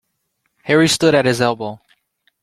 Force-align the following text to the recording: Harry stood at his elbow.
Harry 0.63 0.87
stood 0.87 1.13
at 1.13 1.25
his 1.25 1.41
elbow. 1.41 1.79